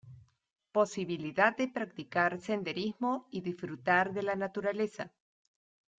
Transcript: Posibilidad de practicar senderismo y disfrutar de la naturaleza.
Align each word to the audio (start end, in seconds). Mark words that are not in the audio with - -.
Posibilidad 0.71 1.55
de 1.55 1.67
practicar 1.67 2.39
senderismo 2.39 3.27
y 3.29 3.41
disfrutar 3.41 4.13
de 4.15 4.23
la 4.23 4.35
naturaleza. 4.35 5.11